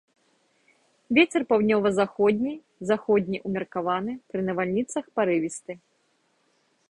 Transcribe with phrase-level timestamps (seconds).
[1.17, 2.53] Вецер паўднёва-заходні,
[2.91, 5.73] заходні ўмеркаваны, пры навальніцах парывісты.